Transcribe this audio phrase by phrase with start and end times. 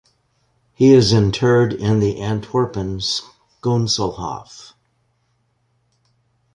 [0.73, 4.73] He is interred in the Antwerpen Schoonselhof.